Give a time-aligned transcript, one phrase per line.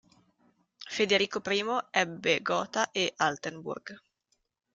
[0.93, 4.01] Federico I ebbe Gotha e Altenburg.